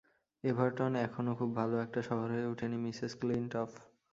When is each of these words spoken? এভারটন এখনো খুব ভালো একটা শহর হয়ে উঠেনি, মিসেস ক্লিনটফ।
এভারটন 0.43 0.91
এখনো 0.97 1.31
খুব 1.35 1.49
ভালো 1.55 1.75
একটা 1.77 1.99
শহর 2.01 2.27
হয়ে 2.31 2.47
উঠেনি, 2.47 2.77
মিসেস 2.77 3.13
ক্লিনটফ। 3.21 3.71